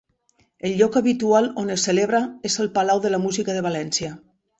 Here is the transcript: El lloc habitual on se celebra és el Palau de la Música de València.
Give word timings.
El 0.69 0.71
lloc 0.77 0.95
habitual 1.01 1.49
on 1.63 1.69
se 1.73 1.77
celebra 1.81 2.21
és 2.49 2.55
el 2.65 2.71
Palau 2.79 3.03
de 3.05 3.13
la 3.17 3.21
Música 3.27 3.57
de 3.59 3.63
València. 3.67 4.11